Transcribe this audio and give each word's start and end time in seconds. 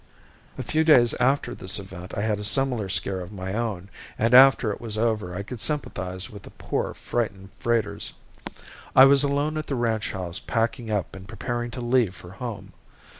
A 0.57 0.63
few 0.63 0.83
days 0.83 1.13
after 1.19 1.53
this 1.53 1.77
event 1.77 2.17
I 2.17 2.23
had 2.23 2.39
a 2.39 2.43
similar 2.43 2.89
scare 2.89 3.19
of 3.19 3.31
my 3.31 3.53
own 3.53 3.87
and 4.17 4.33
after 4.33 4.71
it 4.71 4.81
was 4.81 4.97
over 4.97 5.35
I 5.35 5.43
could 5.43 5.61
sympathize 5.61 6.27
with 6.27 6.41
the 6.41 6.49
poor, 6.49 6.95
frightened 6.95 7.51
freighters. 7.59 8.13
I 8.95 9.05
was 9.05 9.23
alone 9.23 9.57
at 9.59 9.67
the 9.67 9.75
ranch 9.75 10.09
house 10.11 10.39
packing 10.39 10.89
up 10.89 11.15
and 11.15 11.27
preparing 11.29 11.69
to 11.77 11.81
leave 11.81 12.15
for 12.15 12.31
home. 12.31 12.73